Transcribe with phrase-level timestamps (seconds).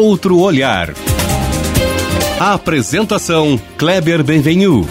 [0.00, 0.94] outro olhar.
[2.40, 4.86] A apresentação Kleber Benvenu.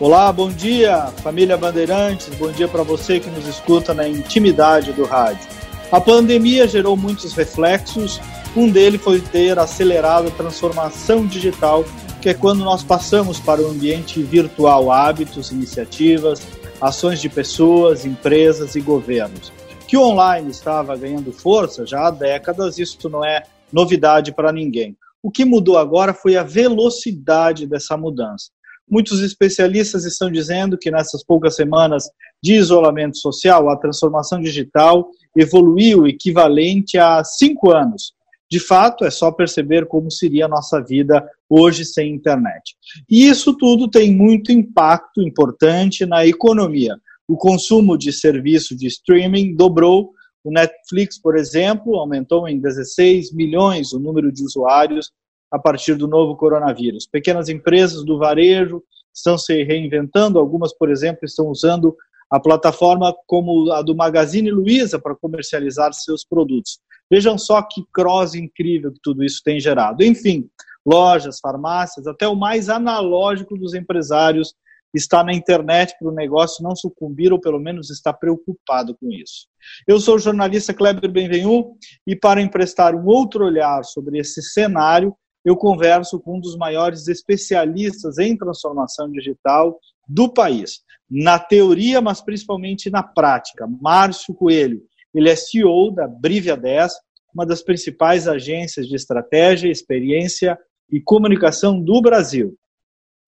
[0.00, 5.04] Olá, bom dia, família Bandeirantes, bom dia para você que nos escuta na intimidade do
[5.04, 5.48] rádio.
[5.92, 8.20] A pandemia gerou muitos reflexos,
[8.56, 11.84] um deles foi ter acelerado a transformação digital,
[12.20, 16.42] que é quando nós passamos para o ambiente virtual hábitos, iniciativas,
[16.80, 19.52] ações de pessoas, empresas e governos.
[19.86, 24.96] Que o online estava ganhando força já há décadas, isso não é novidade para ninguém.
[25.22, 28.50] O que mudou agora foi a velocidade dessa mudança.
[28.88, 32.04] Muitos especialistas estão dizendo que nessas poucas semanas
[32.42, 38.12] de isolamento social, a transformação digital evoluiu equivalente a cinco anos.
[38.48, 42.76] De fato, é só perceber como seria a nossa vida hoje sem internet.
[43.10, 46.96] E isso tudo tem muito impacto importante na economia.
[47.28, 50.12] O consumo de serviço de streaming dobrou.
[50.44, 55.10] O Netflix, por exemplo, aumentou em 16 milhões o número de usuários
[55.50, 57.06] a partir do novo coronavírus.
[57.06, 61.96] Pequenas empresas do varejo estão se reinventando, algumas, por exemplo, estão usando
[62.30, 66.78] a plataforma como a do Magazine Luiza para comercializar seus produtos.
[67.10, 70.02] Vejam só que cross incrível que tudo isso tem gerado.
[70.02, 70.48] Enfim,
[70.84, 74.54] lojas, farmácias, até o mais analógico dos empresários
[74.96, 79.46] está na internet para o negócio não sucumbir ou pelo menos está preocupado com isso.
[79.86, 85.14] Eu sou o jornalista Kleber Benvenu e para emprestar um outro olhar sobre esse cenário,
[85.44, 92.20] eu converso com um dos maiores especialistas em transformação digital do país, na teoria, mas
[92.20, 94.82] principalmente na prática, Márcio Coelho.
[95.14, 96.92] Ele é CEO da Brivia 10,
[97.34, 100.58] uma das principais agências de estratégia, experiência
[100.90, 102.56] e comunicação do Brasil.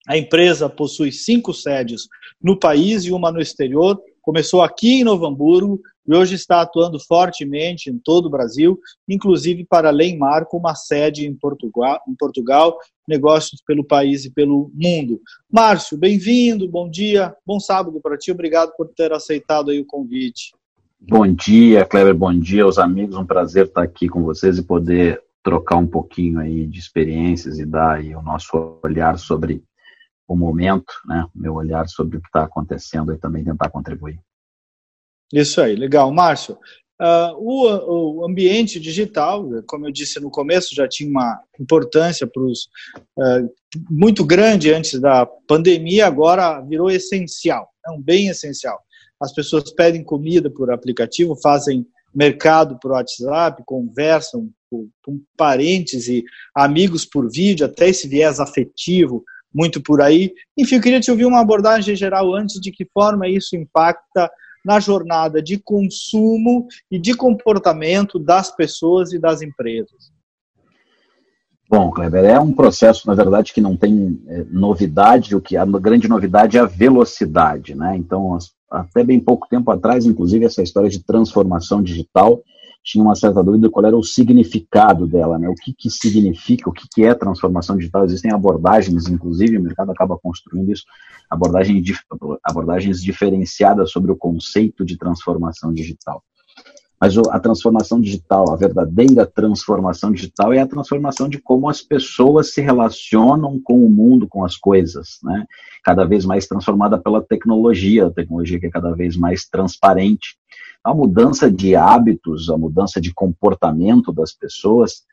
[0.07, 2.07] A empresa possui cinco sedes
[2.41, 3.99] no país e uma no exterior.
[4.21, 9.63] Começou aqui em Novo Hamburgo, e hoje está atuando fortemente em todo o Brasil, inclusive
[9.63, 12.75] para além mar, com uma sede em Portugal, em Portugal,
[13.07, 15.21] negócios pelo país e pelo mundo.
[15.51, 20.51] Márcio, bem-vindo, bom dia, bom sábado para ti, obrigado por ter aceitado aí o convite.
[20.99, 25.21] Bom dia, Kleber, bom dia aos amigos, um prazer estar aqui com vocês e poder
[25.43, 29.63] trocar um pouquinho aí de experiências e dar aí o nosso olhar sobre
[30.29, 34.19] o momento, né, meu olhar sobre o que está acontecendo e também tentar contribuir.
[35.33, 36.11] Isso aí, legal.
[36.11, 36.55] Márcio,
[37.01, 42.43] uh, o, o, ambiente digital, como eu disse no começo, já tinha uma importância para
[42.43, 43.49] uh,
[43.89, 48.79] muito grande antes da pandemia, agora virou essencial, é um bem essencial.
[49.19, 56.23] As pessoas pedem comida por aplicativo, fazem mercado por WhatsApp, conversam com, com parentes e
[56.55, 59.23] amigos por vídeo, até esse viés afetivo
[59.53, 60.31] muito por aí.
[60.57, 64.29] Enfim, eu queria te ouvir uma abordagem geral antes de que forma isso impacta
[64.63, 70.11] na jornada de consumo e de comportamento das pessoas e das empresas?
[71.69, 75.65] Bom, Kleber, é um processo, na verdade, que não tem é, novidade, o que a
[75.65, 77.95] grande novidade é a velocidade, né?
[77.95, 78.35] Então,
[78.71, 82.41] até bem pouco tempo atrás, inclusive, essa história de transformação digital
[82.83, 85.47] tinha uma certa dúvida qual era o significado dela, né?
[85.49, 88.05] O que, que significa, o que, que é transformação digital?
[88.05, 90.83] Existem abordagens, inclusive, o mercado acaba construindo isso,
[91.29, 91.83] abordagens,
[92.43, 96.23] abordagens diferenciadas sobre o conceito de transformação digital.
[96.99, 102.53] Mas a transformação digital, a verdadeira transformação digital é a transformação de como as pessoas
[102.53, 105.45] se relacionam com o mundo, com as coisas, né?
[105.83, 110.37] Cada vez mais transformada pela tecnologia, a tecnologia que é cada vez mais transparente
[110.83, 115.03] a mudança de hábitos, a mudança de comportamento das pessoas,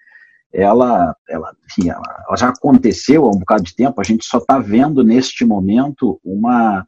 [0.52, 1.52] ela, ela,
[1.84, 5.44] ela, ela já aconteceu há um bocado de tempo, a gente só está vendo neste
[5.44, 6.86] momento uma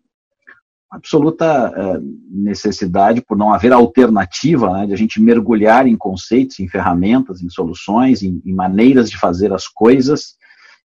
[0.91, 6.69] absoluta uh, necessidade, por não haver alternativa, né, de a gente mergulhar em conceitos, em
[6.69, 10.37] ferramentas, em soluções, em, em, maneiras de fazer as coisas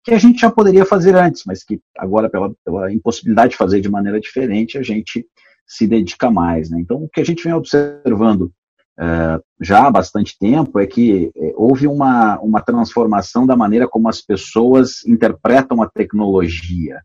[0.04, 3.80] que a gente já poderia fazer antes, mas que agora, pela, pela impossibilidade de fazer
[3.80, 5.26] de maneira diferente, a gente
[5.66, 6.70] se dedica mais.
[6.70, 6.80] Né?
[6.82, 8.52] Então, o que a gente vem observando
[9.00, 14.08] é, já há bastante tempo é que é, houve uma, uma transformação da maneira como
[14.08, 17.02] as pessoas interpretam a tecnologia.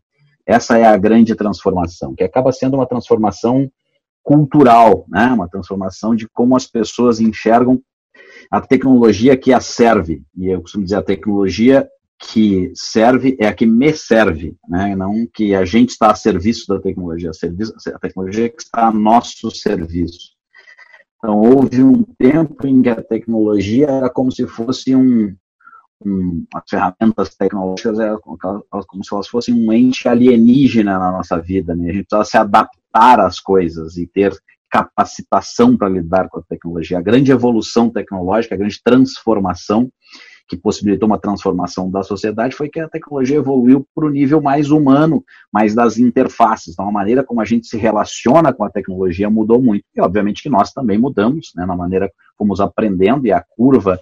[0.49, 3.71] Essa é a grande transformação, que acaba sendo uma transformação
[4.23, 5.27] cultural, né?
[5.27, 7.79] uma transformação de como as pessoas enxergam
[8.49, 10.23] a tecnologia que a serve.
[10.35, 11.87] E eu costumo dizer, a tecnologia
[12.17, 14.95] que serve é a que me serve, né?
[14.95, 18.87] não que a gente está a serviço da tecnologia, a, serviço, a tecnologia que está
[18.87, 20.31] a nosso serviço.
[21.19, 25.35] Então, houve um tempo em que a tecnologia era como se fosse um,
[26.53, 31.89] as ferramentas tecnológicas eram como se elas fossem um ente alienígena na nossa vida, né?
[31.89, 34.33] a gente precisava se adaptar às coisas e ter
[34.69, 36.99] capacitação para lidar com a tecnologia.
[36.99, 39.91] A grande evolução tecnológica, a grande transformação
[40.47, 44.71] que possibilitou uma transformação da sociedade foi que a tecnologia evoluiu para o nível mais
[44.71, 45.23] humano,
[45.53, 46.73] mais das interfaces.
[46.73, 49.83] Então, a maneira como a gente se relaciona com a tecnologia mudou muito.
[49.95, 53.99] E, obviamente, que nós também mudamos, né, na maneira como fomos aprendendo, e a curva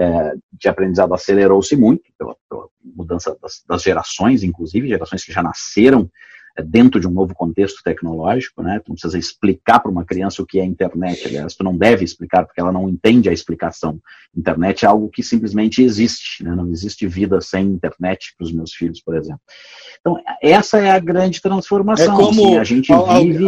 [0.00, 5.42] é, de aprendizado acelerou-se muito, pela, pela mudança das, das, gerações, inclusive, gerações que já
[5.42, 6.10] nasceram
[6.56, 8.80] é, dentro de um novo contexto tecnológico, né?
[8.82, 12.02] Tu não precisa explicar para uma criança o que é internet, aliás, tu não deve
[12.02, 14.00] explicar, porque ela não entende a explicação.
[14.34, 16.54] Internet é algo que simplesmente existe, né?
[16.54, 19.42] Não existe vida sem internet para os meus filhos, por exemplo.
[20.00, 22.14] Então, essa é a grande transformação.
[22.14, 23.44] É como assim, a gente vive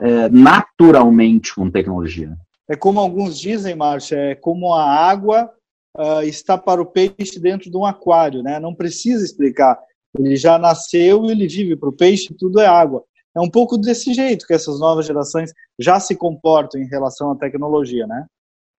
[0.00, 2.36] é, naturalmente com tecnologia.
[2.68, 5.52] É como alguns dizem, Márcia, é como a água
[5.96, 8.58] uh, está para o peixe dentro de um aquário, né?
[8.58, 9.78] Não precisa explicar.
[10.18, 13.02] Ele já nasceu e ele vive para o peixe, tudo é água.
[13.34, 17.36] É um pouco desse jeito que essas novas gerações já se comportam em relação à
[17.36, 18.26] tecnologia, né?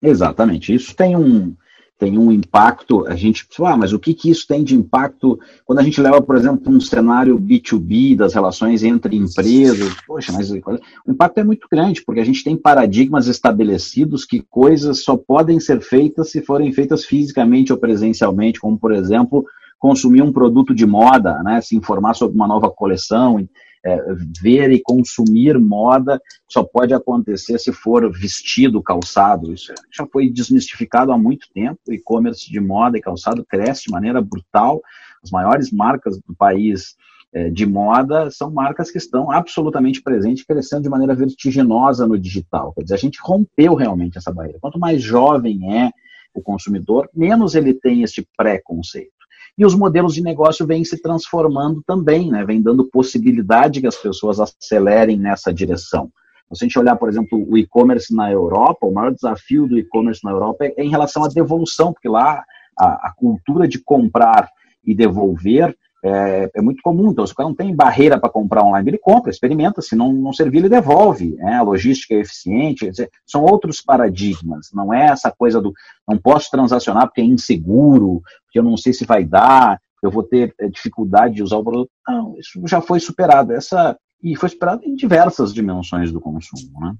[0.00, 0.72] Exatamente.
[0.72, 1.56] Isso tem um,
[1.98, 5.78] tem um impacto, a gente, ah, mas o que, que isso tem de impacto quando
[5.78, 9.94] a gente leva, por exemplo, um cenário B2B das relações entre empresas?
[10.06, 10.60] Poxa, mas o
[11.08, 15.80] impacto é muito grande, porque a gente tem paradigmas estabelecidos que coisas só podem ser
[15.80, 19.44] feitas se forem feitas fisicamente ou presencialmente, como, por exemplo,
[19.78, 23.38] consumir um produto de moda, né, se informar sobre uma nova coleção,
[23.84, 24.02] é,
[24.40, 29.52] ver e consumir moda só pode acontecer se for vestido, calçado.
[29.52, 31.78] Isso já foi desmistificado há muito tempo.
[31.88, 34.80] E-commerce de moda e calçado cresce de maneira brutal.
[35.22, 36.96] As maiores marcas do país
[37.32, 42.72] é, de moda são marcas que estão absolutamente presentes, crescendo de maneira vertiginosa no digital.
[42.72, 44.58] Quer dizer, a gente rompeu realmente essa barreira.
[44.60, 45.90] Quanto mais jovem é
[46.32, 49.13] o consumidor, menos ele tem este preconceito.
[49.56, 52.44] E os modelos de negócio vêm se transformando também, né?
[52.44, 56.10] vem dando possibilidade que as pessoas acelerem nessa direção.
[56.52, 60.22] Se a gente olhar, por exemplo, o e-commerce na Europa, o maior desafio do e-commerce
[60.22, 62.44] na Europa é, é em relação à devolução, porque lá
[62.78, 64.48] a, a cultura de comprar
[64.84, 67.10] e devolver é, é, muito comum.
[67.10, 69.80] Então, se o cara não tem barreira para comprar online, ele compra, experimenta.
[69.80, 71.34] Se não, não servir, ele devolve.
[71.36, 71.54] Né?
[71.54, 72.90] A logística é eficiente.
[72.90, 74.68] Dizer, são outros paradigmas.
[74.74, 75.72] Não é essa coisa do
[76.06, 80.22] não posso transacionar porque é inseguro, porque eu não sei se vai dar, eu vou
[80.22, 81.90] ter é, dificuldade de usar o produto.
[82.06, 83.52] Não, isso já foi superado.
[83.52, 86.80] Essa e foi superado em diversas dimensões do consumo.
[86.80, 86.94] Né?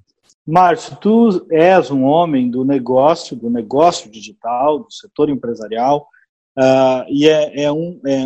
[0.47, 6.07] Márcio, tu és um homem do negócio, do negócio digital, do setor empresarial.
[6.57, 8.25] Uh, e é, é, um, é,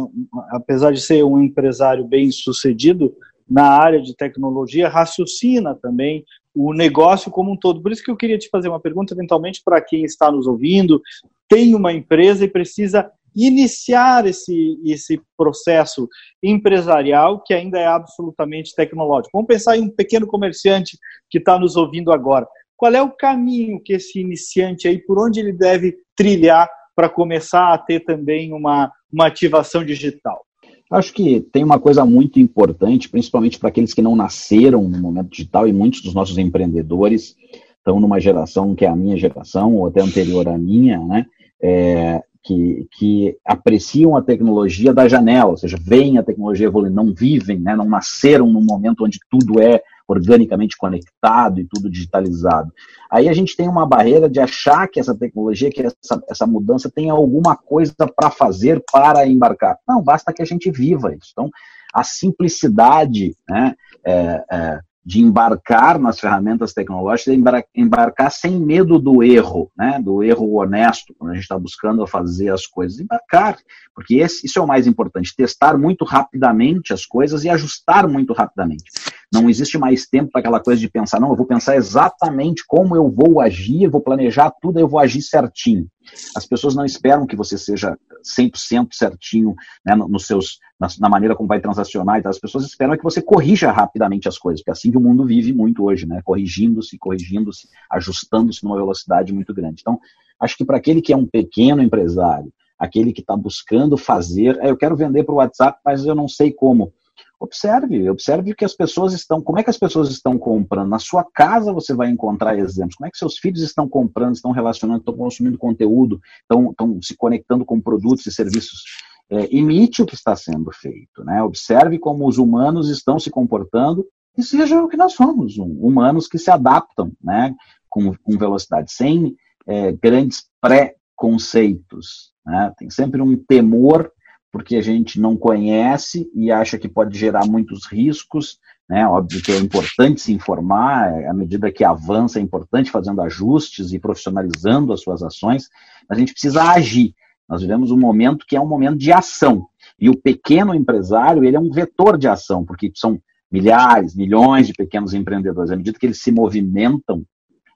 [0.52, 3.16] apesar de ser um empresário bem sucedido
[3.50, 6.24] na área de tecnologia, raciocina também
[6.54, 7.82] o negócio como um todo.
[7.82, 11.02] Por isso que eu queria te fazer uma pergunta, eventualmente, para quem está nos ouvindo,
[11.48, 16.08] tem uma empresa e precisa iniciar esse, esse processo
[16.44, 19.32] empresarial que ainda é absolutamente tecnológico.
[19.34, 20.98] Vamos pensar em um pequeno comerciante
[21.30, 22.48] que está nos ouvindo agora.
[22.76, 27.74] Qual é o caminho que esse iniciante aí, por onde ele deve trilhar para começar
[27.74, 30.46] a ter também uma, uma ativação digital?
[30.92, 35.30] Acho que tem uma coisa muito importante, principalmente para aqueles que não nasceram no momento
[35.30, 37.38] digital, e muitos dos nossos empreendedores
[37.78, 41.26] estão numa geração que é a minha geração, ou até anterior à minha, né?
[41.62, 47.14] É, que, que, apreciam a tecnologia da janela, ou seja, veem a tecnologia evoluir, não
[47.14, 49.82] vivem, né, não nasceram num momento onde tudo é
[50.14, 52.72] organicamente conectado e tudo digitalizado.
[53.12, 56.90] Aí a gente tem uma barreira de achar que essa tecnologia, que essa, essa mudança
[56.90, 59.78] tem alguma coisa para fazer para embarcar.
[59.88, 61.30] Não, basta que a gente viva isso.
[61.32, 61.50] Então,
[61.94, 63.76] a simplicidade né,
[64.06, 67.36] é, é, de embarcar nas ferramentas tecnológicas,
[67.76, 72.54] embarcar sem medo do erro, né, do erro honesto, quando a gente está buscando fazer
[72.54, 73.58] as coisas, embarcar,
[73.96, 78.34] porque esse, isso é o mais importante, testar muito rapidamente as coisas e ajustar muito
[78.34, 78.84] rapidamente.
[79.32, 82.96] Não existe mais tempo para aquela coisa de pensar, não, eu vou pensar exatamente como
[82.96, 85.88] eu vou agir, vou planejar tudo, eu vou agir certinho.
[86.36, 89.54] As pessoas não esperam que você seja 100% certinho
[89.86, 92.26] né, nos seus, na, na, maneira como vai transacionar.
[92.26, 95.26] As pessoas esperam que você corrija rapidamente as coisas, porque é assim que o mundo
[95.26, 99.82] vive muito hoje, né, corrigindo-se, corrigindo-se, ajustando-se numa velocidade muito grande.
[99.82, 100.00] Então,
[100.40, 104.70] acho que para aquele que é um pequeno empresário, aquele que está buscando fazer, é,
[104.70, 106.94] eu quero vender para o WhatsApp, mas eu não sei como.
[107.40, 110.90] Observe, observe que as pessoas estão, como é que as pessoas estão comprando.
[110.90, 112.96] Na sua casa você vai encontrar exemplos.
[112.96, 117.16] Como é que seus filhos estão comprando, estão relacionando, estão consumindo conteúdo, estão, estão se
[117.16, 118.84] conectando com produtos e serviços.
[119.32, 121.42] É, imite o que está sendo feito, né?
[121.42, 124.06] Observe como os humanos estão se comportando
[124.38, 127.56] e seja o que nós somos, humanos que se adaptam, né?
[127.88, 132.34] Com, com velocidade, sem é, grandes pré-conceitos.
[132.46, 132.74] Né?
[132.78, 134.12] Tem sempre um temor
[134.52, 139.06] porque a gente não conhece e acha que pode gerar muitos riscos né?
[139.06, 144.00] Óbvio que é importante se informar, à medida que avança, é importante fazendo ajustes e
[144.00, 145.70] profissionalizando as suas ações,
[146.10, 147.14] mas a gente precisa agir.
[147.48, 149.68] Nós vivemos um momento que é um momento de ação.
[150.00, 154.74] E o pequeno empresário, ele é um vetor de ação, porque são milhares, milhões de
[154.74, 155.72] pequenos empreendedores.
[155.72, 157.24] À medida que eles se movimentam,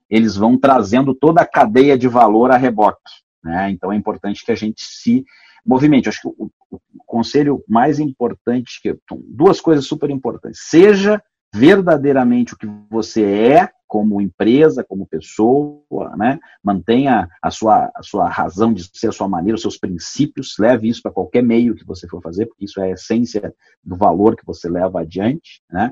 [0.10, 2.98] eles vão trazendo toda a cadeia de valor a reboque.
[3.44, 3.70] Né?
[3.72, 5.24] Então é importante que a gente se
[5.66, 6.10] movimente.
[6.10, 10.62] Acho que o, o, o conselho mais importante, que duas coisas super importantes.
[10.70, 11.22] Seja
[11.54, 16.40] verdadeiramente o que você é como empresa, como pessoa, né?
[16.64, 20.90] Mantenha a sua, a sua razão de ser, a sua maneira, os seus princípios, leve
[20.90, 23.54] isso para qualquer meio que você for fazer, porque isso é a essência
[23.84, 25.92] do valor que você leva adiante, né?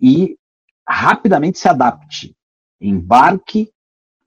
[0.00, 0.36] E
[0.88, 2.36] rapidamente se adapte,
[2.80, 3.70] embarque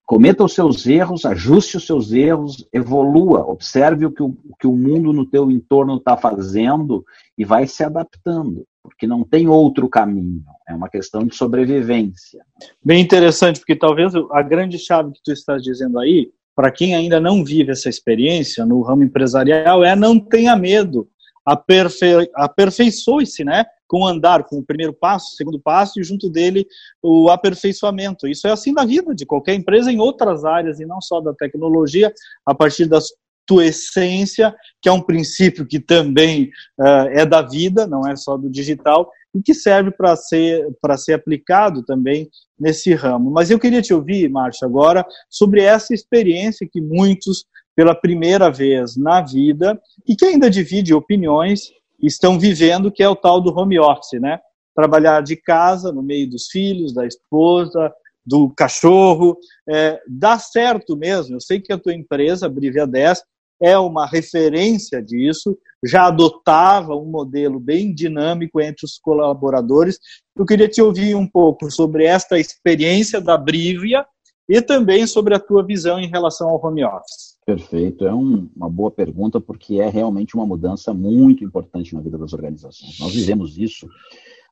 [0.09, 4.65] cometa os seus erros, ajuste os seus erros, evolua, observe o que o, o que
[4.65, 7.05] o mundo no teu entorno está fazendo
[7.37, 12.43] e vai se adaptando, porque não tem outro caminho, é uma questão de sobrevivência.
[12.83, 17.19] Bem interessante, porque talvez a grande chave que tu estás dizendo aí, para quem ainda
[17.19, 21.07] não vive essa experiência no ramo empresarial, é não tenha medo,
[21.45, 23.63] aperfei aperfeiçoe-se, né?
[23.89, 26.65] Com o andar, com o primeiro passo, o segundo passo e junto dele
[27.01, 28.27] o aperfeiçoamento.
[28.27, 31.34] Isso é assim na vida de qualquer empresa em outras áreas e não só da
[31.34, 32.13] tecnologia,
[32.46, 33.00] a partir da
[33.48, 38.38] tua essência, que é um princípio que também uh, é da vida, não é só
[38.38, 40.67] do digital, e que serve para ser,
[41.00, 42.29] ser aplicado também
[42.60, 43.31] nesse ramo.
[43.31, 48.96] Mas eu queria te ouvir, Márcia, agora sobre essa experiência que muitos, pela primeira vez
[48.96, 53.79] na vida, e que ainda divide opiniões, estão vivendo, que é o tal do home
[53.79, 54.39] office, né?
[54.75, 57.91] Trabalhar de casa, no meio dos filhos, da esposa,
[58.25, 59.37] do cachorro,
[59.67, 61.35] é, dá certo mesmo.
[61.35, 63.23] Eu sei que a tua empresa, a Brivia 10,
[63.61, 69.99] é uma referência disso, já adotava um modelo bem dinâmico entre os colaboradores.
[70.35, 74.05] Eu queria te ouvir um pouco sobre esta experiência da Brivia
[74.47, 77.37] e também sobre a tua visão em relação ao home office.
[77.49, 82.15] Perfeito, é um, uma boa pergunta porque é realmente uma mudança muito importante na vida
[82.15, 82.99] das organizações.
[82.99, 83.89] Nós vivemos isso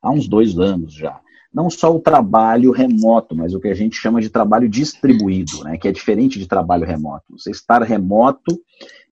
[0.01, 1.21] há uns dois anos já.
[1.53, 5.77] Não só o trabalho remoto, mas o que a gente chama de trabalho distribuído, né,
[5.77, 7.37] que é diferente de trabalho remoto.
[7.37, 8.59] Você estar remoto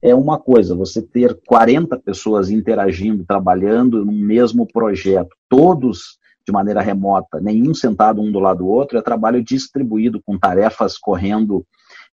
[0.01, 6.81] é uma coisa, você ter 40 pessoas interagindo, trabalhando no mesmo projeto, todos de maneira
[6.81, 11.63] remota, nenhum sentado um do lado do outro, é trabalho distribuído, com tarefas correndo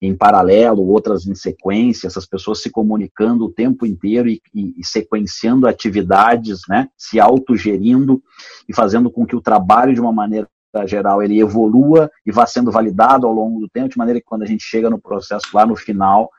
[0.01, 4.86] em paralelo, outras em sequência, essas pessoas se comunicando o tempo inteiro e, e, e
[4.86, 8.22] sequenciando atividades, né, se autogerindo
[8.67, 10.50] e fazendo com que o trabalho, de uma maneira
[10.86, 14.43] geral, ele evolua e vá sendo validado ao longo do tempo, de maneira que quando
[14.43, 16.29] a gente chega no processo lá no final,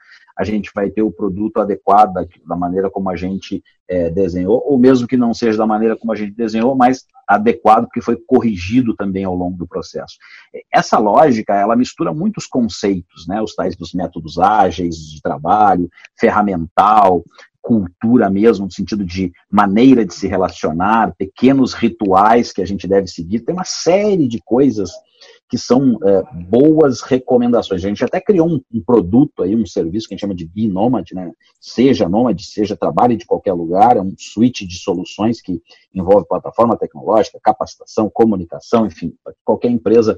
[0.43, 2.13] a gente vai ter o produto adequado
[2.47, 6.13] da maneira como a gente é, desenhou, ou mesmo que não seja da maneira como
[6.13, 10.17] a gente desenhou, mas adequado porque foi corrigido também ao longo do processo.
[10.73, 17.25] Essa lógica, ela mistura muitos conceitos, né, os tais dos métodos ágeis de trabalho, ferramental,
[17.61, 23.07] cultura mesmo, no sentido de maneira de se relacionar, pequenos rituais que a gente deve
[23.07, 24.91] seguir, tem uma série de coisas
[25.53, 27.85] que são é, boas recomendações.
[27.85, 30.47] A gente até criou um, um, produto aí, um serviço que a gente chama de
[30.47, 31.31] Be Nomad, né?
[31.61, 35.61] Seja nômade, seja trabalhe de qualquer lugar, é um suite de soluções que
[35.95, 40.17] envolve plataforma tecnológica, capacitação, comunicação, enfim, para que qualquer empresa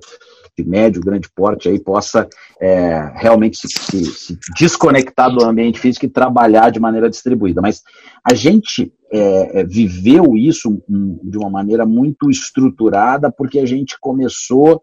[0.56, 2.28] de médio, grande porte aí possa
[2.60, 7.60] é, realmente se, se, se, desconectar do ambiente físico e trabalhar de maneira distribuída.
[7.60, 7.82] Mas
[8.22, 10.80] a gente é, é viveu isso
[11.24, 14.80] de uma maneira muito estruturada porque a gente começou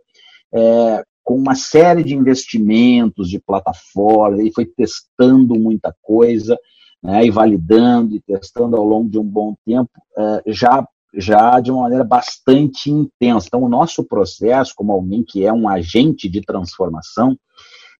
[0.53, 6.57] é, com uma série de investimentos de plataforma, e foi testando muita coisa,
[7.03, 11.71] né, e validando e testando ao longo de um bom tempo, é, já, já de
[11.71, 13.47] uma maneira bastante intensa.
[13.47, 17.37] Então, o nosso processo, como alguém que é um agente de transformação,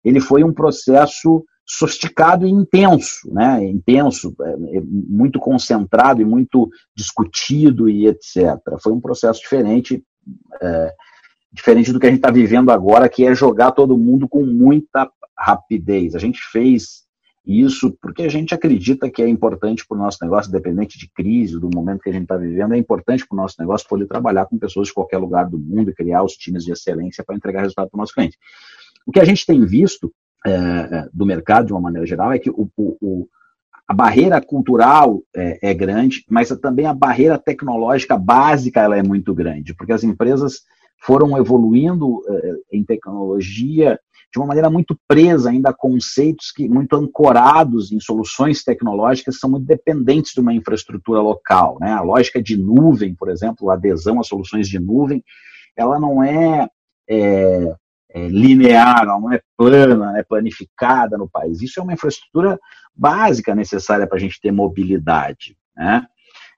[0.04, 3.64] ele foi um processo sofisticado e intenso, né?
[3.64, 8.58] Intenso, é, é, muito concentrado e muito discutido e etc.
[8.82, 10.02] Foi um processo diferente
[10.60, 10.94] é,
[11.52, 15.10] diferente do que a gente está vivendo agora, que é jogar todo mundo com muita
[15.36, 16.14] rapidez.
[16.14, 17.02] A gente fez
[17.44, 21.58] isso porque a gente acredita que é importante para o nosso negócio, independente de crise,
[21.58, 24.46] do momento que a gente está vivendo, é importante para o nosso negócio poder trabalhar
[24.46, 27.62] com pessoas de qualquer lugar do mundo e criar os times de excelência para entregar
[27.62, 28.38] resultado para o nosso cliente.
[29.04, 30.12] O que a gente tem visto
[30.46, 33.28] é, do mercado, de uma maneira geral, é que o, o
[33.86, 39.34] a barreira cultural é, é, grande, mas também a barreira tecnológica básica ela é muito
[39.34, 40.62] grande, porque as empresas
[41.04, 43.98] foram evoluindo eh, em tecnologia
[44.32, 49.50] de uma maneira muito presa ainda a conceitos que muito ancorados em soluções tecnológicas são
[49.50, 51.76] muito dependentes de uma infraestrutura local.
[51.78, 51.92] Né?
[51.92, 55.22] A lógica de nuvem, por exemplo, a adesão a soluções de nuvem,
[55.76, 56.66] ela não é,
[57.08, 57.74] é,
[58.10, 61.60] é linear, ela não é plana, é planificada no país.
[61.60, 62.58] Isso é uma infraestrutura
[62.94, 65.58] básica necessária para a gente ter mobilidade.
[65.76, 66.06] Né?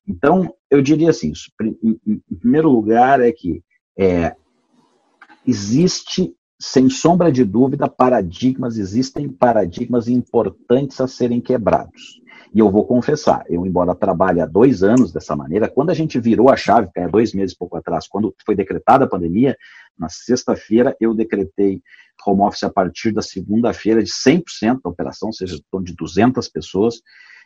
[0.06, 1.32] Então, eu diria assim,
[1.82, 3.62] em, primeiro lugar é que
[3.96, 4.34] é,
[5.46, 12.22] existe sem sombra de dúvida, paradigmas, existem paradigmas importantes a serem quebrados.
[12.54, 16.20] E eu vou confessar, eu, embora trabalhe há dois anos dessa maneira, quando a gente
[16.20, 19.56] virou a chave, que é dois meses pouco atrás, quando foi decretada a pandemia,
[19.98, 21.82] na sexta-feira eu decretei
[22.24, 27.00] home office a partir da segunda-feira de 100% da operação, ou seja, de 200 pessoas,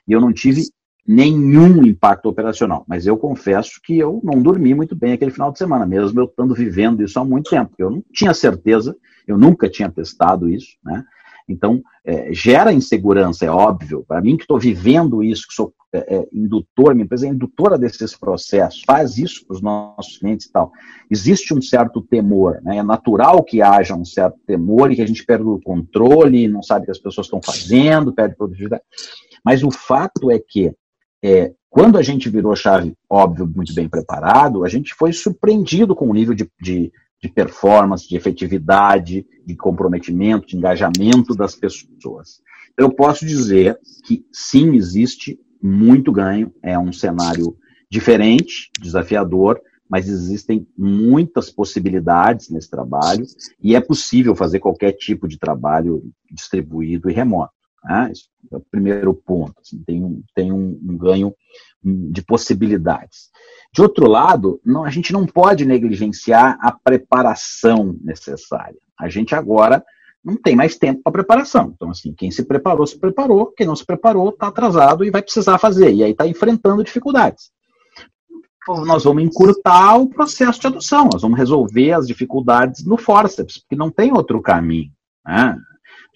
[0.07, 0.63] e eu não tive
[1.09, 2.85] nenhum impacto operacional.
[2.87, 6.27] Mas eu confesso que eu não dormi muito bem aquele final de semana, mesmo eu
[6.27, 7.73] estando vivendo isso há muito tempo.
[7.79, 8.95] Eu não tinha certeza,
[9.27, 11.03] eu nunca tinha testado isso, né?
[11.49, 14.05] Então, é, gera insegurança, é óbvio.
[14.07, 17.79] Para mim, que estou vivendo isso, que sou é, é, indutor, minha empresa é indutora
[17.79, 20.71] desses processos, faz isso para os nossos clientes e tal.
[21.11, 22.77] Existe um certo temor, né?
[22.77, 26.63] é natural que haja um certo temor e que a gente perde o controle, não
[26.63, 28.83] sabe o que as pessoas estão fazendo, perde produtividade.
[29.43, 30.75] Mas o fato é que
[31.23, 36.09] é, quando a gente virou chave, óbvio, muito bem preparado, a gente foi surpreendido com
[36.09, 36.91] o nível de, de,
[37.23, 42.41] de performance, de efetividade, de comprometimento, de engajamento das pessoas.
[42.77, 47.57] Eu posso dizer que sim, existe muito ganho, é um cenário
[47.91, 53.25] diferente, desafiador, mas existem muitas possibilidades nesse trabalho
[53.63, 57.53] e é possível fazer qualquer tipo de trabalho distribuído e remoto.
[57.85, 58.13] Né?
[58.53, 59.55] É o primeiro ponto.
[59.61, 61.35] Assim, tem um, tem um, um ganho
[61.83, 63.31] de possibilidades.
[63.73, 68.79] De outro lado, não, a gente não pode negligenciar a preparação necessária.
[68.99, 69.85] A gente agora
[70.25, 71.73] não tem mais tempo para preparação.
[71.75, 75.23] Então, assim, quem se preparou, se preparou, quem não se preparou, está atrasado e vai
[75.23, 75.93] precisar fazer.
[75.95, 77.51] E aí está enfrentando dificuldades.
[78.85, 83.75] Nós vamos encurtar o processo de adoção, nós vamos resolver as dificuldades no forceps, porque
[83.75, 84.91] não tem outro caminho.
[85.27, 85.59] Né?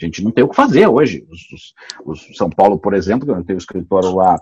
[0.07, 1.27] Gente não tem o que fazer hoje.
[1.31, 4.39] Os, os, os São Paulo, por exemplo, eu tenho o escritório lá,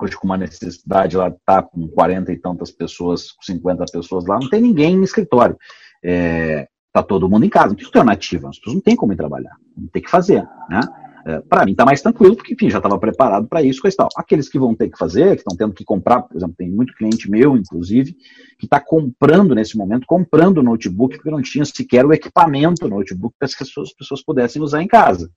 [0.00, 4.38] hoje com uma necessidade lá, tá com 40 e tantas pessoas, com 50 pessoas lá,
[4.38, 5.56] não tem ninguém no escritório.
[6.02, 9.16] É, tá todo mundo em casa, não tem alternativa, as pessoas não têm como ir
[9.16, 10.80] trabalhar, não tem que fazer, né?
[11.28, 14.08] É, para mim está mais tranquilo, porque enfim, já estava preparado para isso e tal.
[14.16, 16.94] Aqueles que vão ter que fazer, que estão tendo que comprar, por exemplo, tem muito
[16.94, 18.16] cliente meu, inclusive,
[18.58, 23.46] que está comprando nesse momento, comprando notebook, porque não tinha sequer o equipamento notebook para
[23.46, 25.30] que as pessoas, as pessoas pudessem usar em casa.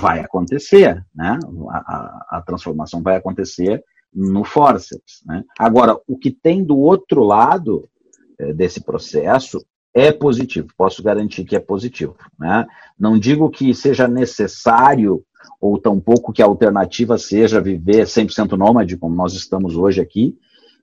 [0.00, 1.38] Vai acontecer, né?
[1.70, 5.22] A, a, a transformação vai acontecer no forceps.
[5.24, 5.44] Né?
[5.56, 7.88] Agora, o que tem do outro lado
[8.36, 9.64] é, desse processo
[9.96, 12.14] é positivo, posso garantir que é positivo.
[12.38, 12.66] Né?
[13.00, 15.24] Não digo que seja necessário,
[15.58, 20.36] ou tampouco que a alternativa seja viver 100% nômade, como nós estamos hoje aqui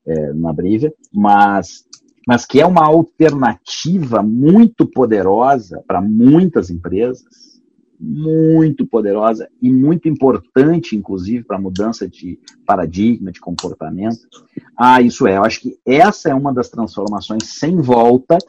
[0.08, 1.86] é, na Brívia, mas,
[2.28, 7.23] mas que é uma alternativa muito poderosa para muitas empresas,
[7.99, 14.28] muito poderosa e muito importante, inclusive, para a mudança de paradigma, de comportamento.
[14.76, 18.39] Ah, isso é, eu acho que essa é uma das transformações sem volta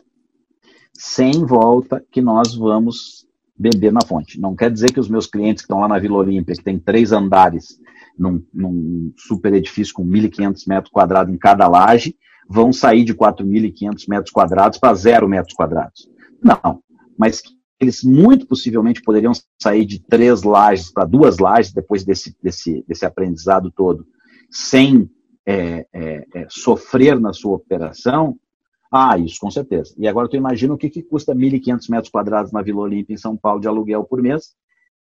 [0.96, 3.26] sem volta que nós vamos
[3.56, 4.40] beber na fonte.
[4.40, 6.78] Não quer dizer que os meus clientes que estão lá na Vila Olímpia, que tem
[6.78, 7.78] três andares,
[8.18, 12.16] num, num super edifício com 1.500 metros quadrados em cada laje,
[12.48, 16.08] vão sair de 4.500 metros quadrados para zero metros quadrados.
[16.42, 16.80] Não,
[17.18, 17.42] mas
[17.80, 23.04] eles muito possivelmente poderiam sair de três lajes para duas lajes depois desse, desse, desse
[23.04, 24.06] aprendizado todo,
[24.50, 25.08] sem
[25.46, 28.38] é, é, é, sofrer na sua operação,
[28.96, 29.92] ah, isso com certeza.
[29.98, 33.18] E agora tu imagina o que, que custa 1.500 metros quadrados na Vila Olímpia em
[33.18, 34.54] São Paulo de aluguel por mês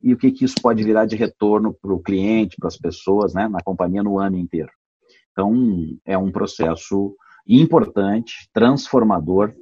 [0.01, 3.35] e o que, que isso pode virar de retorno para o cliente, para as pessoas,
[3.35, 4.71] né, na companhia no ano inteiro.
[5.33, 5.53] Então,
[6.07, 9.53] é um processo importante, transformador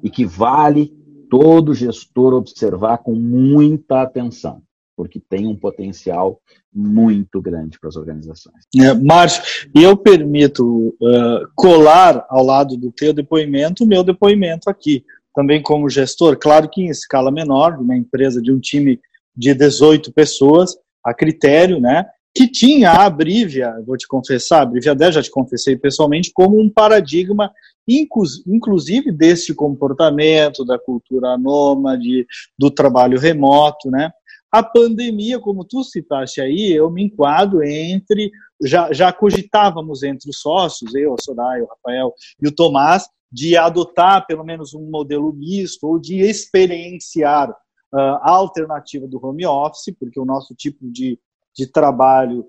[0.00, 0.94] e que vale
[1.28, 4.62] todo gestor observar com muita atenção
[4.96, 6.40] porque tem um potencial
[6.72, 8.64] muito grande para as organizações.
[8.78, 15.04] É, Márcio, eu permito uh, colar ao lado do teu depoimento o meu depoimento aqui,
[15.34, 19.00] também como gestor, claro que em escala menor, uma empresa de um time
[19.34, 24.94] de 18 pessoas, a critério, né, que tinha a Brivia, vou te confessar, a Brivia
[24.94, 27.52] 10 já te confessei pessoalmente, como um paradigma,
[27.86, 32.26] inclusive desse comportamento, da cultura nômade,
[32.58, 34.10] do trabalho remoto, né?
[34.52, 38.30] A pandemia, como tu citaste aí, eu me enquadro entre.
[38.62, 43.56] Já, já cogitávamos entre os sócios, eu, a Soraya, o Rafael e o Tomás, de
[43.56, 50.20] adotar pelo menos um modelo misto ou de experienciar uh, alternativa do home office, porque
[50.20, 51.18] o nosso tipo de,
[51.56, 52.46] de trabalho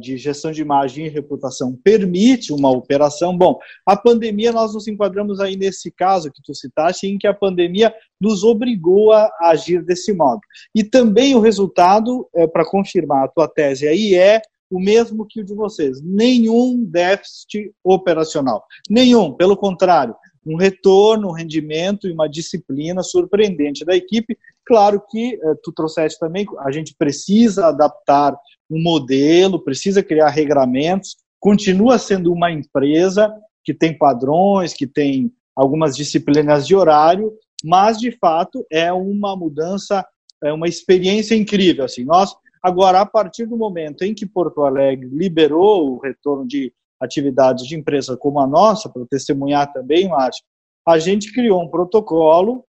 [0.00, 3.36] de gestão de imagem e reputação permite uma operação.
[3.36, 7.34] Bom, a pandemia, nós nos enquadramos aí nesse caso que tu citaste, em que a
[7.34, 10.40] pandemia nos obrigou a agir desse modo.
[10.74, 15.40] E também o resultado, é, para confirmar a tua tese aí, é o mesmo que
[15.40, 16.00] o de vocês.
[16.02, 18.64] Nenhum déficit operacional.
[18.88, 24.36] Nenhum, pelo contrário, um retorno, um rendimento e uma disciplina surpreendente da equipe.
[24.64, 28.34] Claro que eh, tu trouxeste também, a gente precisa adaptar
[28.72, 33.32] um modelo, precisa criar regramentos, continua sendo uma empresa
[33.64, 37.32] que tem padrões, que tem algumas disciplinas de horário,
[37.62, 40.04] mas de fato é uma mudança,
[40.42, 41.84] é uma experiência incrível.
[41.84, 46.72] Assim, nós agora a partir do momento em que Porto Alegre liberou o retorno de
[47.00, 50.44] atividades de empresa como a nossa, para testemunhar também, Márcio,
[50.86, 52.64] a gente criou um protocolo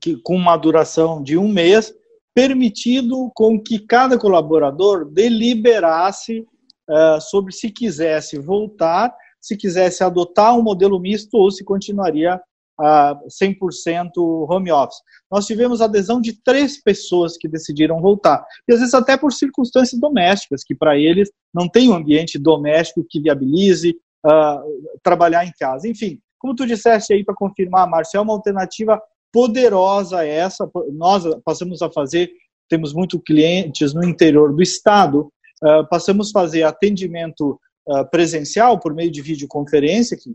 [0.00, 1.92] que, com uma duração de um mês,
[2.34, 6.40] permitido com que cada colaborador deliberasse
[6.88, 12.40] uh, sobre se quisesse voltar, se quisesse adotar um modelo misto ou se continuaria
[12.80, 14.10] uh, 100%
[14.48, 15.00] home office.
[15.30, 18.44] Nós tivemos adesão de três pessoas que decidiram voltar.
[18.68, 23.04] E às vezes até por circunstâncias domésticas, que para eles não tem um ambiente doméstico
[23.08, 25.88] que viabilize uh, trabalhar em casa.
[25.88, 29.00] Enfim, como tu disseste aí para confirmar, Márcio, é uma alternativa
[29.32, 30.68] poderosa essa.
[30.92, 32.30] Nós passamos a fazer,
[32.68, 38.94] temos muitos clientes no interior do estado, uh, passamos a fazer atendimento uh, presencial por
[38.94, 40.34] meio de videoconferência, que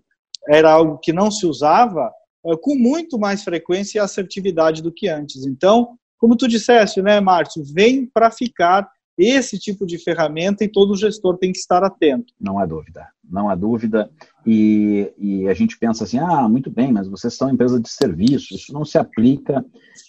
[0.50, 2.12] era algo que não se usava,
[2.44, 5.46] uh, com muito mais frequência e assertividade do que antes.
[5.46, 10.96] Então, como tu disseste, né, Márcio, vem para ficar esse tipo de ferramenta e todo
[10.96, 12.34] gestor tem que estar atento.
[12.40, 14.10] Não há dúvida, não há dúvida.
[14.46, 18.54] E, e a gente pensa assim, ah, muito bem, mas vocês são empresa de serviço,
[18.54, 19.66] isso não se aplica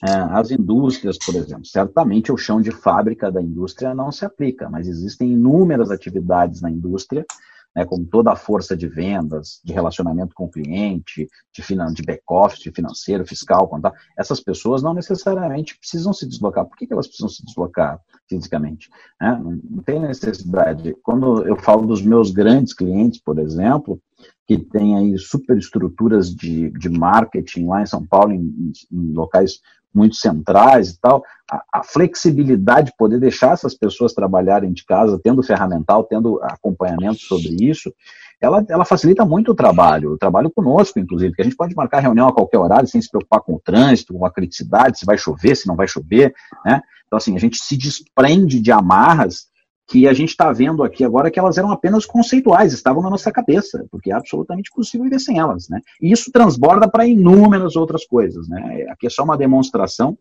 [0.07, 1.65] é, às indústrias, por exemplo.
[1.65, 6.71] Certamente o chão de fábrica da indústria não se aplica, mas existem inúmeras atividades na
[6.71, 7.25] indústria
[7.75, 12.73] né, toda a força de vendas, de relacionamento com o cliente, de, de back-office, de
[12.73, 16.67] financeiro, fiscal, contábil, essas pessoas não necessariamente precisam se deslocar.
[16.67, 18.89] Por que, que elas precisam se deslocar fisicamente?
[19.21, 19.41] Né?
[19.43, 20.95] Não tem necessidade.
[21.03, 24.01] Quando eu falo dos meus grandes clientes, por exemplo,
[24.47, 29.61] que têm aí superestruturas de, de marketing lá em São Paulo, em, em locais
[29.95, 35.21] muito centrais e tal, a, a, flexibilidade de poder deixar essas pessoas trabalharem de casa,
[35.23, 37.93] tendo ferramental, tendo acompanhamento sobre isso,
[38.41, 42.01] ela, ela facilita muito o trabalho, o trabalho conosco, inclusive, porque a gente pode marcar
[42.01, 45.19] reunião a qualquer horário sem se preocupar com o trânsito, com a criticidade, se vai
[45.19, 46.33] chover, se não vai chover,
[46.65, 46.81] né?
[47.07, 49.49] Então, assim, a gente se desprende de amarras
[49.89, 53.33] que a gente está vendo aqui agora que elas eram apenas conceituais, estavam na nossa
[53.33, 55.81] cabeça, porque é absolutamente possível viver sem elas, né?
[56.01, 58.85] E isso transborda para inúmeras outras coisas, né?
[58.91, 60.17] Aqui é só uma demonstração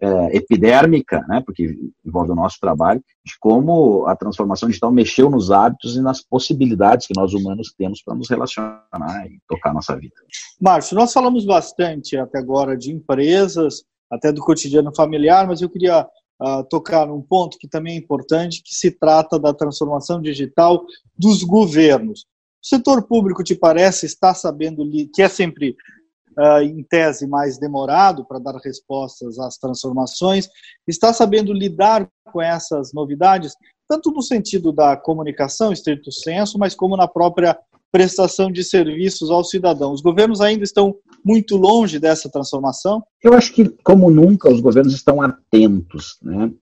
[0.00, 1.40] é, epidérmica, né?
[1.46, 6.20] Porque envolve o nosso trabalho, de como a transformação digital mexeu nos hábitos e nas
[6.20, 10.16] possibilidades que nós humanos temos para nos relacionar e tocar a nossa vida.
[10.60, 16.04] Márcio, nós falamos bastante até agora de empresas, até do cotidiano familiar, mas eu queria
[16.68, 20.84] tocar num ponto que também é importante, que se trata da transformação digital
[21.16, 22.26] dos governos.
[22.62, 25.76] O setor público, te parece, está sabendo, que é sempre,
[26.38, 30.48] uh, em tese, mais demorado para dar respostas às transformações,
[30.86, 33.54] está sabendo lidar com essas novidades,
[33.88, 37.58] tanto no sentido da comunicação, estrito senso, mas como na própria
[37.92, 39.92] prestação de serviços ao cidadão.
[39.92, 43.02] Os governos ainda estão muito longe dessa transformação?
[43.22, 46.52] Eu acho que, como nunca, os governos estão atentos, né?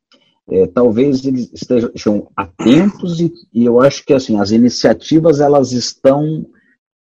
[0.51, 6.45] É, talvez eles estejam atentos e, e, eu acho que assim as iniciativas elas estão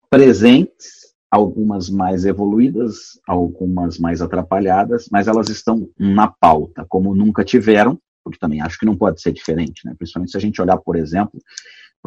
[0.09, 7.99] presentes, algumas mais evoluídas, algumas mais atrapalhadas, mas elas estão na pauta, como nunca tiveram,
[8.23, 9.95] porque também acho que não pode ser diferente, né?
[9.99, 11.41] Principalmente se a gente olhar, por exemplo,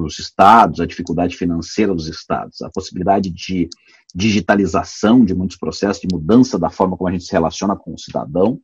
[0.03, 3.69] os estados, a dificuldade financeira dos estados, a possibilidade de
[4.13, 7.99] digitalização de muitos processos, de mudança da forma como a gente se relaciona com o
[7.99, 8.59] cidadão,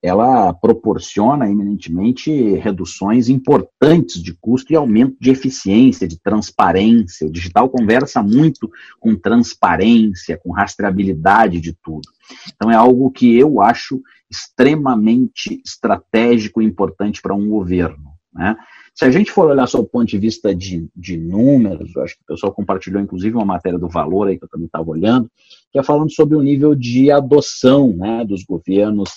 [0.00, 7.26] ela proporciona eminentemente reduções importantes de custo e aumento de eficiência, de transparência.
[7.26, 12.08] O digital conversa muito com transparência, com rastreabilidade de tudo.
[12.54, 18.17] Então é algo que eu acho extremamente estratégico e importante para um governo.
[18.38, 18.56] Né?
[18.94, 22.22] Se a gente for olhar sob o ponto de vista de, de números, acho que
[22.22, 25.28] o pessoal compartilhou inclusive uma matéria do valor aí que eu também estava olhando,
[25.72, 29.10] que é falando sobre o nível de adoção né, dos governos,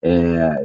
[0.00, 0.64] é,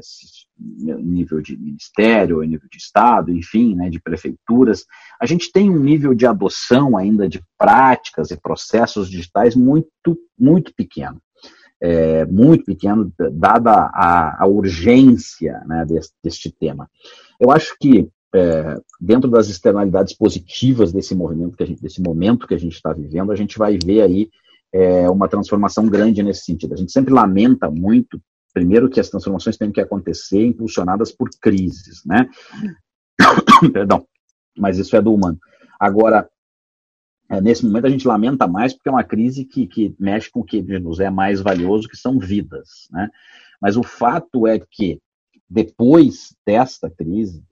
[0.59, 4.85] nível de ministério, nível de estado, enfim, né, de prefeituras.
[5.19, 9.89] A gente tem um nível de adoção ainda de práticas e processos digitais muito,
[10.37, 11.19] muito pequeno.
[11.83, 16.89] É, muito pequeno, dada a, a urgência né, deste, deste, tema.
[17.37, 22.53] Eu acho que é, dentro das externalidades positivas desse movimento, que gente, desse momento que
[22.53, 24.29] a gente está vivendo, a gente vai ver aí
[24.71, 26.73] é, uma transformação grande nesse sentido.
[26.73, 28.17] A gente sempre lamenta muito,
[28.53, 32.29] primeiro, que as transformações têm que acontecer impulsionadas por crises, né?
[33.73, 34.07] Perdão,
[34.57, 35.37] mas isso é do humano.
[35.77, 36.29] Agora,
[37.33, 40.41] é, nesse momento a gente lamenta mais porque é uma crise que, que mexe com
[40.41, 43.09] o que nos é mais valioso, que são vidas, né?
[43.59, 45.01] Mas o fato é que
[45.49, 47.43] depois desta crise,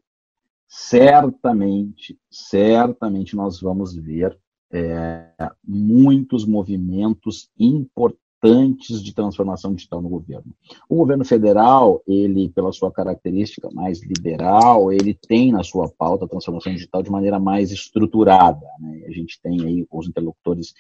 [0.68, 4.38] certamente, certamente nós vamos ver
[4.72, 5.32] é,
[5.64, 10.52] muitos movimentos importantes de transformação digital no governo.
[10.90, 16.28] O governo federal, ele, pela sua característica mais liberal, ele tem na sua pauta a
[16.28, 18.66] transformação digital de maneira mais estruturada.
[18.80, 19.04] Né?
[19.08, 20.74] A gente tem aí os interlocutores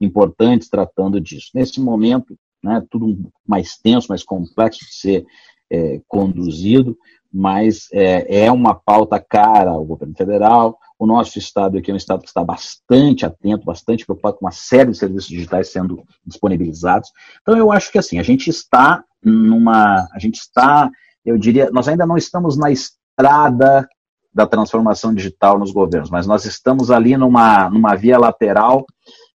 [0.00, 1.50] importantes tratando disso.
[1.52, 5.26] Nesse momento, né, tudo mais tenso, mais complexo de ser
[5.70, 6.96] é, conduzido,
[7.32, 10.78] mas é, é, uma pauta cara ao governo federal.
[10.98, 14.50] O nosso estado aqui é um estado que está bastante atento, bastante preocupado com uma
[14.50, 17.10] série de serviços digitais sendo disponibilizados.
[17.42, 20.90] Então eu acho que assim a gente está numa, a gente está,
[21.24, 23.86] eu diria, nós ainda não estamos na estrada
[24.32, 28.86] da transformação digital nos governos, mas nós estamos ali numa, numa via lateral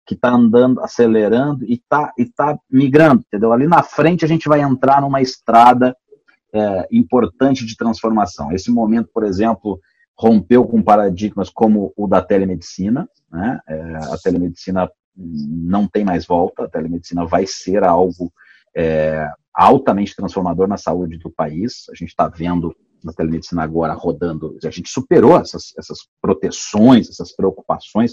[0.07, 3.53] que está andando, acelerando e está e tá migrando, entendeu?
[3.53, 5.97] Ali na frente a gente vai entrar numa estrada
[6.53, 8.53] é, importante de transformação.
[8.53, 9.81] Esse momento, por exemplo,
[10.17, 13.09] rompeu com paradigmas como o da telemedicina.
[13.31, 13.59] Né?
[13.69, 18.33] É, a telemedicina não tem mais volta, a telemedicina vai ser algo
[18.77, 21.87] é, altamente transformador na saúde do país.
[21.91, 27.35] A gente está vendo na telemedicina agora rodando, a gente superou essas, essas proteções, essas
[27.35, 28.13] preocupações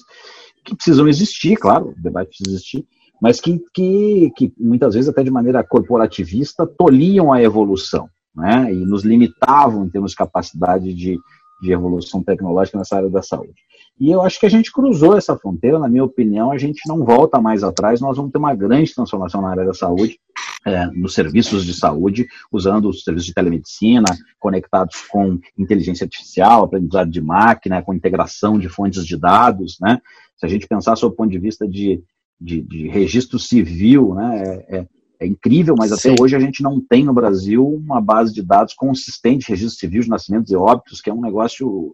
[0.66, 2.88] que precisam existir, claro, o debate precisa existir,
[3.22, 8.86] mas que, que, que muitas vezes até de maneira corporativista tolhiam a evolução né, e
[8.86, 11.18] nos limitavam em termos de capacidade de,
[11.62, 13.54] de evolução tecnológica nessa área da saúde.
[14.00, 17.04] E eu acho que a gente cruzou essa fronteira, na minha opinião, a gente não
[17.04, 20.18] volta mais atrás, nós vamos ter uma grande transformação na área da saúde,
[20.66, 24.06] é, nos serviços de saúde, usando os serviços de telemedicina,
[24.40, 30.00] conectados com inteligência artificial, aprendizado de máquina, com integração de fontes de dados, né?
[30.38, 32.02] Se a gente pensar sob o ponto de vista de,
[32.40, 34.88] de, de registro civil, né, é, é
[35.20, 36.16] é incrível, mas até Sim.
[36.20, 40.02] hoje a gente não tem no Brasil uma base de dados consistente de registro civil
[40.02, 41.94] de nascimentos e óbitos, que é um negócio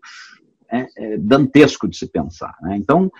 [0.71, 2.55] é, é, dantesco de se pensar.
[2.61, 2.77] Né?
[2.77, 3.11] Então,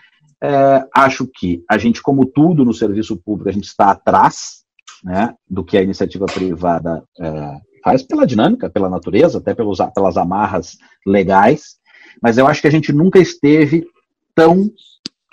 [0.42, 4.64] é, acho que a gente, como tudo no serviço público, a gente está atrás
[5.04, 10.18] né, do que a iniciativa privada é, faz pela dinâmica, pela natureza, até pelos, pelas
[10.18, 11.78] amarras legais,
[12.22, 13.86] mas eu acho que a gente nunca esteve
[14.34, 14.70] tão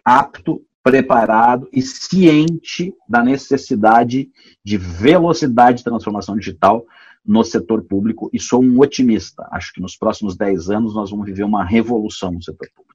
[0.04, 4.28] apto preparado e ciente da necessidade
[4.64, 6.84] de velocidade de transformação digital
[7.24, 9.48] no setor público e sou um otimista.
[9.52, 12.92] Acho que nos próximos 10 anos nós vamos viver uma revolução no setor público.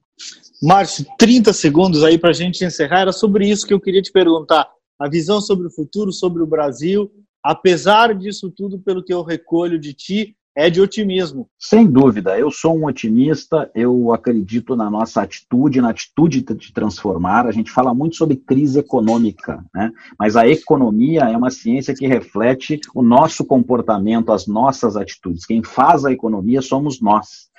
[0.62, 3.02] Márcio, 30 segundos aí para a gente encerrar.
[3.02, 4.68] Era sobre isso que eu queria te perguntar.
[5.00, 7.10] A visão sobre o futuro, sobre o Brasil.
[7.44, 11.48] Apesar disso tudo, pelo que eu recolho de ti, é de otimismo.
[11.60, 17.46] Sem dúvida, eu sou um otimista, eu acredito na nossa atitude, na atitude de transformar.
[17.46, 19.92] A gente fala muito sobre crise econômica, né?
[20.18, 25.46] mas a economia é uma ciência que reflete o nosso comportamento, as nossas atitudes.
[25.46, 27.50] Quem faz a economia somos nós.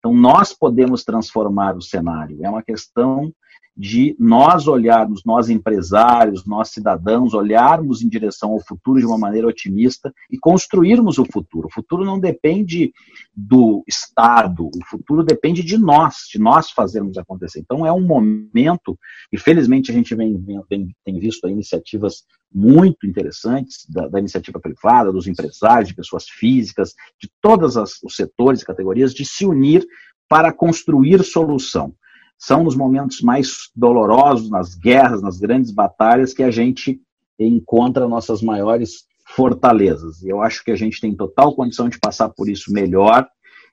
[0.00, 2.40] Então, nós podemos transformar o cenário.
[2.42, 3.32] É uma questão
[3.78, 9.46] de nós olharmos, nós empresários, nós cidadãos, olharmos em direção ao futuro de uma maneira
[9.46, 11.68] otimista e construirmos o futuro.
[11.68, 12.92] O futuro não depende
[13.32, 17.60] do Estado, o futuro depende de nós, de nós fazermos acontecer.
[17.60, 18.98] Então é um momento,
[19.32, 20.36] e felizmente a gente vem,
[20.68, 26.94] vem tem visto iniciativas muito interessantes da, da, iniciativa privada, dos empresários, de pessoas físicas,
[27.20, 29.86] de todos os setores e categorias, de se unir
[30.28, 31.94] para construir solução
[32.38, 37.00] são nos momentos mais dolorosos, nas guerras, nas grandes batalhas, que a gente
[37.38, 40.22] encontra nossas maiores fortalezas.
[40.24, 43.28] Eu acho que a gente tem total condição de passar por isso melhor,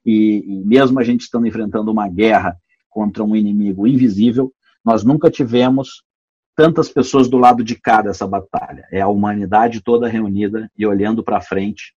[0.05, 2.57] e, e mesmo a gente estando enfrentando uma guerra
[2.89, 4.51] contra um inimigo invisível,
[4.83, 6.03] nós nunca tivemos
[6.55, 8.87] tantas pessoas do lado de cá dessa batalha.
[8.91, 11.93] É a humanidade toda reunida e olhando para frente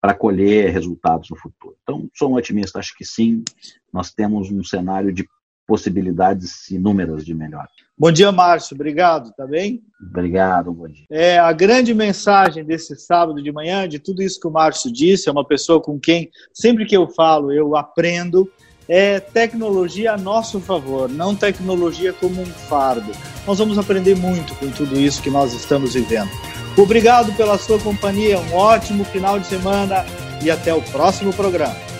[0.00, 1.76] para colher resultados no futuro.
[1.82, 3.44] Então, sou um otimista, acho que sim,
[3.92, 5.26] nós temos um cenário de
[5.66, 7.66] possibilidades inúmeras de melhor.
[7.96, 8.74] Bom dia, Márcio.
[8.74, 9.82] Obrigado, tá bem?
[10.00, 11.04] Obrigado, bom dia.
[11.10, 15.28] É, a grande mensagem desse sábado de manhã, de tudo isso que o Márcio disse,
[15.28, 18.50] é uma pessoa com quem, sempre que eu falo, eu aprendo,
[18.88, 23.12] é tecnologia a nosso favor, não tecnologia como um fardo.
[23.46, 26.30] Nós vamos aprender muito com tudo isso que nós estamos vivendo.
[26.76, 30.04] Obrigado pela sua companhia, um ótimo final de semana
[30.42, 31.91] e até o próximo programa.